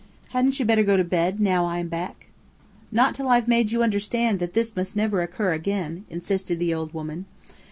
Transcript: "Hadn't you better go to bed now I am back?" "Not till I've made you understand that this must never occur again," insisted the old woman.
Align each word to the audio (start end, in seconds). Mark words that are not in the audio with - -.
"Hadn't 0.29 0.59
you 0.59 0.65
better 0.65 0.81
go 0.81 0.97
to 0.97 1.03
bed 1.03 1.39
now 1.39 1.63
I 1.67 1.77
am 1.77 1.87
back?" 1.87 2.31
"Not 2.91 3.13
till 3.13 3.27
I've 3.29 3.47
made 3.47 3.71
you 3.71 3.83
understand 3.83 4.39
that 4.39 4.55
this 4.55 4.75
must 4.75 4.95
never 4.95 5.21
occur 5.21 5.53
again," 5.53 6.05
insisted 6.09 6.57
the 6.57 6.73
old 6.73 6.91
woman. 6.91 7.25